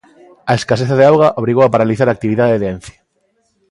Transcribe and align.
A 0.51 0.53
escaseza 0.59 0.95
de 0.97 1.05
auga 1.11 1.33
obrigou 1.41 1.63
a 1.65 1.73
paralizar 1.73 2.07
a 2.09 2.15
actividade 2.17 2.59
de 2.61 2.67
Ence. 2.73 2.93